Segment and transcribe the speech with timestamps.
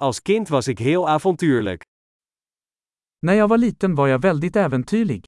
[0.00, 1.82] Als kind was ik heel avontuurlijk.
[3.18, 5.24] När jag var liten var jag väldigt äventyrlig.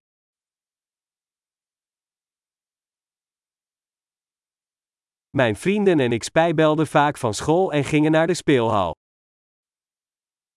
[5.30, 8.94] Mijn vrienden en ik spijbelden vaak van school en gingen naar de speelhal.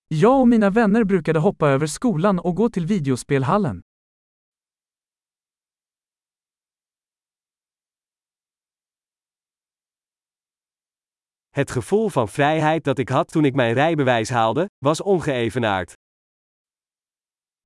[0.07, 3.81] Jag och mina vänner brukade hoppa över skolan och gå till videospelhallen.
[11.55, 15.93] Het gevoel van vrijheid dat ik had toen ik mijn rijbewijs haalde, was ongeëvenaard.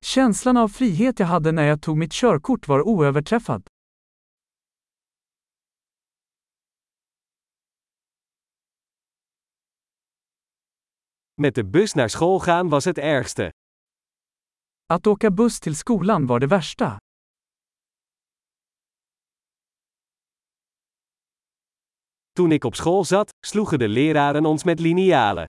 [0.04, 3.62] Känslan av frihet jag hade när jag tog mitt körkort var oöverträffad.
[11.34, 13.52] Met de bus naar school gaan was het ergste.
[14.86, 16.98] Att åka buss till skolan var det värsta.
[22.32, 25.44] Toen ik op school zat, sloegen de leraren ons met linealen.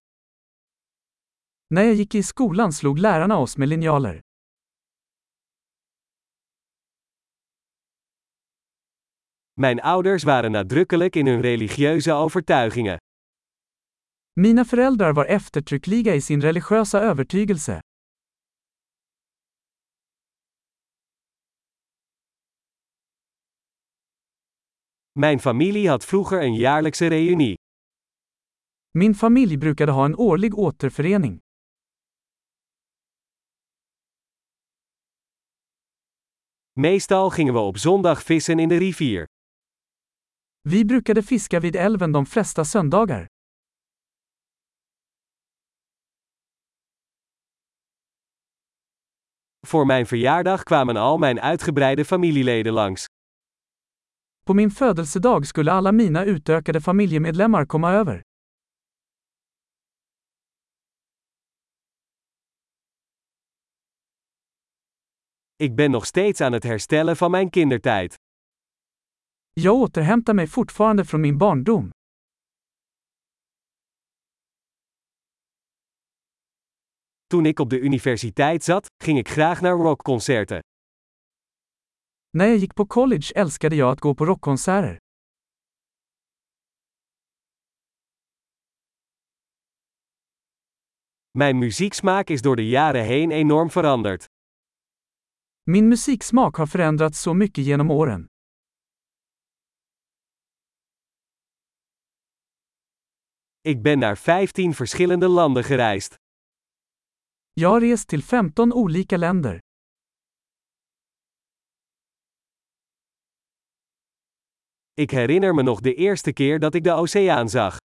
[1.67, 4.20] När jag gick i skolan slog lärarna oss med linjaler.
[9.54, 12.98] Mijn ouders waren nadrukkelijk in hun religieuze overtuigingen.
[14.34, 17.79] Mina föräldrar var eftertryckliga i sin religiösa övertygelse.
[25.20, 27.55] Mijn familie had vroeger een jaarlijkse reunie.
[28.90, 31.40] Min familj brukade ha en årlig återförening.
[36.71, 39.26] Meestal gingen we op zondag vissen in de rivier.
[40.62, 43.26] Vi brukade fiska vid älven de flesta söndagar.
[49.67, 53.10] Voor mijn verjaardag kwamen al mijn uitgebreide familieleden langs.
[54.46, 58.22] På min födelsedag skulle alla mina utökade familjemedlemmar komma över.
[65.58, 68.16] Ik ben nog steeds aan het herstellen van mijn kindertijd.
[69.53, 71.90] Jag återhämtar mig fortfarande från min barndom.
[77.28, 80.59] Toen ik op de universiteit zat, ging ik graag naar rockconcerten.
[82.34, 85.00] När jag gick på college älskade jag att gå på rockkonserter.
[91.34, 94.19] Mijn muzieksmaak is door de jaren heen enorm veranderd.
[95.66, 98.28] Min musiksmak har förändrats så mycket genom åren.
[103.63, 106.16] Ik ben naar 15 verschillende landen gereisd.
[107.53, 109.59] Jag har rest till 15 olika länder.
[115.01, 117.78] Ik herinner me nog de eerste keer dat ik de oceaan zag.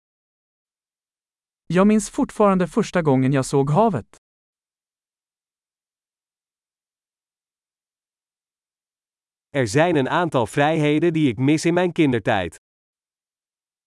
[1.67, 4.17] Jag minns fortfarande första gången jag såg havet.
[9.49, 12.57] Er zijn een aantal vrijheden die ik mis in mijn kindertijd.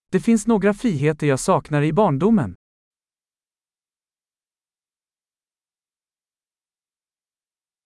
[0.08, 2.54] Det finns några friheter jag saknar i barndomen.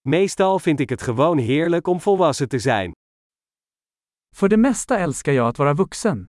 [0.00, 2.92] Meestal vind ik het gewoon heerlijk om volwassen te zijn.
[4.34, 6.26] För det mesta älskar jag att vara vuxen.